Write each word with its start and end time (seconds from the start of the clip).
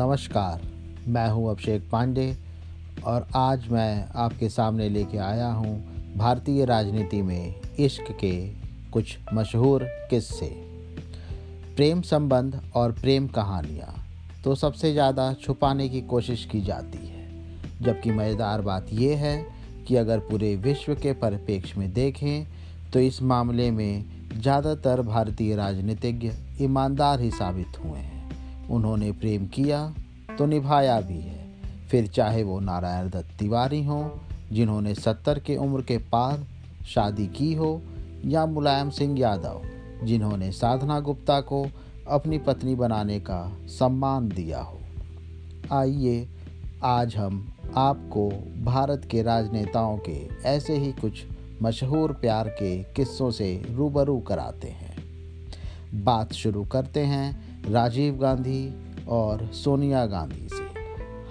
नमस्कार। 0.00 0.60
मैं 1.08 1.26
हूँ 1.30 1.50
अभिषेक 1.50 1.82
पांडे 1.90 2.24
और 3.06 3.26
आज 3.36 3.66
मैं 3.70 4.08
आपके 4.16 4.48
सामने 4.48 4.88
लेके 4.88 5.18
आया 5.20 5.48
हूँ 5.48 5.72
भारतीय 6.16 6.64
राजनीति 6.64 7.20
में 7.22 7.74
इश्क 7.78 8.10
के 8.20 8.32
कुछ 8.92 9.16
मशहूर 9.34 9.84
किस्से। 10.10 10.46
प्रेम 11.76 12.00
संबंध 12.02 12.60
और 12.76 12.92
प्रेम 12.92 13.26
कहानियाँ 13.28 13.94
तो 14.44 14.54
सबसे 14.54 14.92
ज़्यादा 14.92 15.32
छुपाने 15.42 15.88
की 15.88 16.00
कोशिश 16.02 16.44
की 16.52 16.60
जाती 16.60 17.06
है, 17.06 17.26
जबकि 17.82 18.10
मज़ेदार 18.10 18.60
बात 18.60 18.86
यह 18.92 19.18
है 19.18 19.36
कि 19.88 19.96
अगर 19.96 20.18
पूरे 20.30 20.54
विश्व 20.58 20.94
के 20.94 21.12
परिप्रेक्ष्य 21.16 21.80
में 21.80 21.92
देखें 21.92 22.46
तो 22.92 23.00
इस 23.00 23.20
मामले 23.24 23.70
में 23.70 24.04
ज़्यादातर 24.32 25.02
भारतीय 25.02 25.54
राजनीतिज्ञ 25.56 26.32
ईमानदार 26.60 27.20
ही 27.20 27.30
साबित 27.32 27.78
हुए 27.84 27.98
हैं। 27.98 28.19
उन्होंने 28.70 29.12
प्रेम 29.12 29.46
किया 29.46 29.94
तो 30.38 30.46
निभाया 30.46 31.00
भी 31.00 31.20
है। 31.20 31.50
फिर 31.90 32.06
चाहे 32.06 32.42
वो 32.42 32.60
नारायण 32.60 33.10
दत्त 33.10 33.38
तिवारी 33.38 33.84
हों, 33.84 34.08
जिन्होंने 34.52 34.94
सत्तर 34.94 35.38
के 35.38 35.56
उम्र 35.56 35.82
के 35.82 35.98
पार 35.98 36.46
शादी 36.94 37.26
की 37.26 37.54
हो, 37.54 37.82
या 38.24 38.46
मुलायम 38.46 38.90
सिंह 38.90 39.20
यादव, 39.20 39.62
जिन्होंने 40.04 40.52
साधना 40.52 41.00
गुप्ता 41.00 41.40
को 41.40 41.66
अपनी 42.08 42.38
पत्नी 42.38 42.74
बनाने 42.74 43.20
का 43.20 43.56
सम्मान 43.66 44.28
दिया 44.28 44.60
हो। 44.60 44.80
आइए, 45.72 46.28
आज 46.82 47.16
हम 47.16 47.52
आपको 47.76 48.30
भारत 48.64 49.08
के 49.10 49.22
राजनेताओं 49.22 49.98
के 49.98 50.28
ऐसे 50.44 50.76
ही 50.76 50.92
कुछ 50.92 51.24
मशहूर 51.62 52.12
प्यार 52.12 52.48
के 52.48 52.82
किस्सों 52.82 53.30
से 53.30 53.62
रूबरू 53.70 54.18
कराते 54.18 54.68
हैं। 54.68 54.96
बात 56.04 56.32
शुरू 56.32 56.64
करते 56.64 57.00
हैं 57.00 57.49
राजीव 57.68 58.14
गांधी 58.14 58.74
और 59.08 59.50
सोनिया 59.52 60.06
गांधी 60.06 60.48
से। 60.48 60.64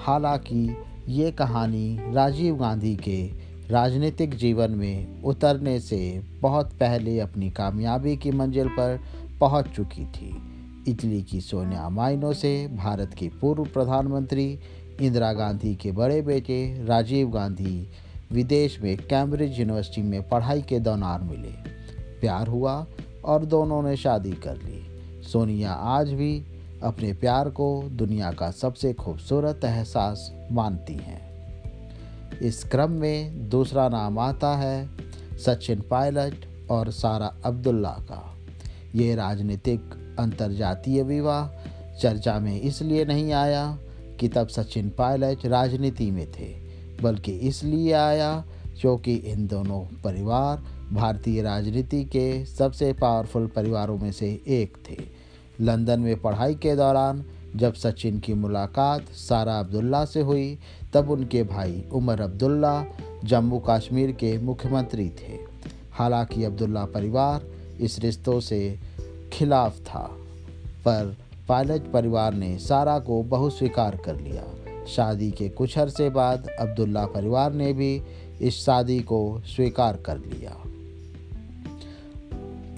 हालाँकि 0.00 0.76
ये 1.08 1.30
कहानी 1.30 1.98
राजीव 2.12 2.56
गांधी 2.56 2.96
के 2.96 3.30
राजनीतिक 3.70 4.34
जीवन 4.34 4.70
में 4.70 5.22
उतरने 5.22 5.80
से 5.80 6.22
बहुत 6.40 6.72
पहले 6.72 7.20
अपनी 7.20 7.50
कामयाबी 7.50 8.16
की 8.16 8.30
मंजिल 8.30 8.68
पर 8.68 9.00
पहुँच 9.40 9.66
चुकी 9.68 10.04
थी। 10.04 10.42
इटली 10.88 11.22
की 11.22 11.40
सोनिया 11.40 11.88
माइनो 11.88 12.32
से 12.32 12.68
भारत 12.68 13.14
के 13.18 13.28
पूर्व 13.28 13.64
प्रधानमंत्री 13.64 14.58
इंदिरा 15.00 15.32
गांधी 15.32 15.74
के 15.74 15.92
बड़े 15.92 16.22
बेटे 16.22 16.84
राजीव 16.84 17.30
गांधी 17.30 17.88
विदेश 18.32 18.80
में 18.82 18.96
कैम्ब्रिज 18.96 19.60
यूनिवर्सिटी 19.60 20.02
में 20.02 20.28
पढ़ाई 20.28 20.62
के 20.62 20.80
दौरान 20.80 21.24
मिले। 21.24 21.52
प्यार 22.20 22.46
हुआ 22.46 22.86
और 23.24 23.44
दोनों 23.44 23.82
ने 23.82 23.96
शादी 23.96 24.32
कर 24.32 24.56
ली। 24.56 24.77
सोनिया 25.32 25.72
आज 25.72 26.12
भी 26.12 26.44
अपने 26.82 27.12
प्यार 27.12 27.48
को 27.48 27.82
दुनिया 27.92 28.30
का 28.32 28.50
सबसे 28.50 28.92
खूबसूरत 28.92 29.64
एहसास 29.64 30.30
मानती 30.52 30.94
हैं। 30.94 32.40
इस 32.42 32.62
क्रम 32.64 32.90
में 32.90 33.48
दूसरा 33.48 33.88
नाम 33.88 34.18
आता 34.18 34.54
है 34.56 34.88
सचिन 35.38 35.80
पायलट 35.80 36.46
और 36.70 36.90
सारा 36.90 37.32
अब्दुल्ला 37.44 37.90
का। 37.90 38.22
ये 38.94 39.14
राजनीतिक 39.14 40.16
अंतर्जातीय 40.18 41.02
विवाह 41.02 41.48
चर्चा 41.98 42.38
में 42.38 42.60
इसलिए 42.60 43.04
नहीं 43.04 43.32
आया 43.32 43.66
कि 44.20 44.28
तब 44.28 44.48
सचिन 44.48 44.90
पायलट 44.90 45.46
राजनीति 45.46 46.10
में 46.10 46.26
थे, 46.32 46.48
बल्कि 47.02 47.32
इसलिए 47.32 47.92
आया 47.92 48.44
क्योंकि 48.80 49.14
इन 49.14 49.46
दोनों 49.46 49.80
परिवार 50.04 50.64
भारतीय 50.92 51.42
राजनीति 51.42 52.04
के 52.04 52.44
सबसे 52.46 52.92
पावरफुल 52.92 53.46
परिवारों 53.46 53.98
में 53.98 54.12
से 54.12 54.28
एक 54.48 54.76
थे। 54.90 55.17
लंदन 55.60 56.00
में 56.00 56.20
पढ़ाई 56.20 56.54
के 56.54 56.76
दौरान, 56.76 57.24
जब 57.56 57.74
सचिन 57.74 58.18
की 58.18 58.34
मुलाकात 58.34 59.02
सारा 59.02 59.58
अब्दुल्ला 59.58 60.04
से 60.04 60.20
हुई, 60.20 60.58
तब 60.92 61.10
उनके 61.10 61.42
भाई 61.42 61.84
उमर 61.92 62.20
अब्दुल्ला 62.20 62.84
जम्मू 63.24 63.62
कश्मीर 63.70 64.12
के 64.12 64.38
मुख्यमंत्री 64.38 65.08
थे। 65.08 65.38
हालाँकि 65.92 66.44
अब्दुल्ला 66.44 66.84
परिवार 66.84 67.42
इस 67.80 67.98
रिश्तों 67.98 68.40
से 68.40 68.78
खिलाफ 69.32 69.80
था, 69.80 70.16
पर 70.84 71.16
पायलट 71.48 71.92
परिवार 71.92 72.34
ने 72.34 72.58
सारा 72.58 72.98
को 72.98 73.22
बहु 73.22 73.50
स्वीकार 73.50 73.96
कर 73.96 74.20
लिया। 74.20 74.44
शादी 74.86 75.30
के 75.30 75.48
कुछ 75.48 75.78
अरसे 75.78 76.10
बाद 76.10 76.48
अब्दुल्ला 76.60 77.06
परिवार 77.06 77.52
ने 77.52 77.72
भी 77.72 78.02
इस 78.40 78.64
शादी 78.64 79.00
को 79.00 79.42
स्वीकार 79.46 79.96
कर 79.96 80.18
लिया। 80.18 80.56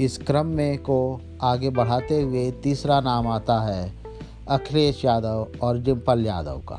इस 0.00 0.16
क्रम 0.18 0.46
में 0.46 0.78
को 0.78 1.20
आगे 1.42 1.70
बढ़ाते 1.70 2.20
हुए 2.20 2.50
तीसरा 2.62 3.00
नाम 3.00 3.26
आता 3.28 3.58
है 3.60 3.92
अखिलेश 4.48 5.04
यादव 5.04 5.58
और 5.62 5.78
डिम्पल 5.78 6.24
यादव 6.26 6.58
का। 6.68 6.78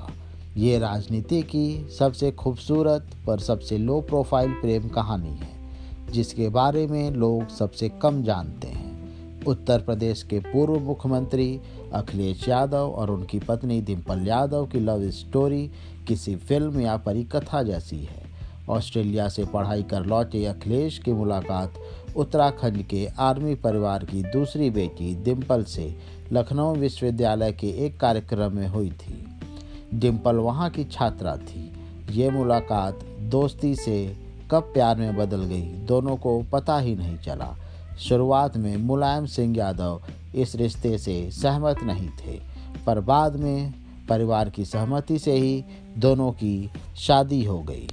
ये 0.57 0.79
राजनीति 0.79 1.41
की 1.41 1.89
सबसे 1.99 2.31
खूबसूरत 2.31 3.11
पर 3.27 3.39
सबसे 3.39 3.77
लो 3.77 3.99
प्रोफ़ाइल 4.01 4.51
प्रेम 4.51 4.87
कहानी 4.89 5.33
है, 5.35 5.49
जिसके 6.11 6.49
बारे 6.49 6.85
में 6.87 7.11
लोग 7.11 7.47
सबसे 7.49 7.89
कम 8.01 8.23
जानते 8.23 8.67
हैं। 8.67 9.43
उत्तर 9.45 9.81
प्रदेश 9.81 10.23
के 10.23 10.39
पूर्व 10.39 10.79
मुख्यमंत्री 10.79 11.59
अखिलेश 11.93 12.47
यादव 12.49 12.89
और 12.89 13.11
उनकी 13.11 13.39
पत्नी 13.39 13.81
डिम्पल 13.81 14.27
यादव 14.27 14.65
की 14.65 14.79
लव 14.79 15.09
स्टोरी 15.11 15.69
किसी 16.07 16.35
फ़िल्म 16.35 16.79
या 16.79 16.97
परिकथा 16.97 17.63
जैसी 17.63 18.03
है। 18.03 18.29
ऑस्ट्रेलिया 18.69 19.27
से 19.29 19.43
पढ़ाई 19.45 19.83
कर 19.83 20.05
लौटे 20.05 20.45
अखिलेश 20.45 20.97
की 20.97 21.13
मुलाकात 21.13 21.73
उत्तराखंड 22.17 22.83
के 22.83 23.07
आर्मी 23.19 23.55
परिवार 23.55 24.03
की 24.05 24.23
दूसरी 24.23 24.69
बेटी 24.69 25.13
डिम्पल 25.23 25.63
से 25.63 25.95
लखनऊ 26.31 26.75
विश्वविद्यालय 26.75 27.51
के 27.51 27.67
एक 27.85 27.99
कार्यक्रम 27.99 28.55
में 28.55 28.67
हुई 28.67 28.89
थी। 28.91 29.25
डिम्पल 29.93 30.35
वहाँ 30.35 30.69
की 30.69 30.83
छात्रा 30.83 31.35
थी। 31.37 31.71
ये 32.09 32.29
मुलाकात 32.29 32.99
दोस्ती 33.19 33.75
से 33.75 34.17
कब 34.51 34.61
प्यार 34.63 34.95
में 34.95 35.17
बदल 35.17 35.43
गई, 35.43 35.61
दोनों 35.61 36.15
को 36.17 36.41
पता 36.43 36.79
ही 36.79 36.95
नहीं 36.95 37.17
चला। 37.17 37.55
शुरुआत 37.99 38.57
में 38.57 38.77
मुलायम 38.77 39.25
सिंह 39.25 39.57
यादव 39.57 40.01
इस 40.35 40.55
रिश्ते 40.55 40.97
से 40.97 41.29
सहमत 41.31 41.83
नहीं 41.83 42.09
थे, 42.09 42.39
पर 42.85 42.99
बाद 42.99 43.35
में 43.35 43.73
परिवार 44.09 44.49
की 44.49 44.65
सहमति 44.65 45.19
से 45.19 45.31
ही 45.31 45.63
दोनों 45.97 46.31
की 46.31 46.69
शादी 46.97 47.43
हो 47.45 47.61
गई। 47.61 47.87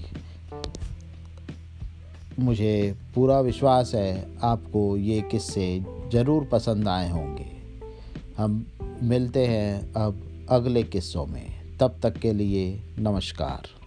मुझे 2.41 2.97
पूरा 3.15 3.41
विश्वास 3.41 3.95
है 3.95 4.29
आपको 4.43 4.97
ये 4.97 5.21
किस्से 5.21 5.85
ज़रूर 6.13 6.45
पसंद 6.45 6.89
आए 6.89 7.11
होंगे। 7.11 7.47
हम 8.37 8.67
मिलते 9.03 9.47
हैं 9.47 9.93
अब 9.93 10.47
अगले 10.51 10.83
किस्सों 10.83 11.27
में। 11.27 11.77
तब 11.81 12.01
तक 12.03 12.17
के 12.17 12.33
लिए 12.33 12.81
नमस्कार। 12.99 13.78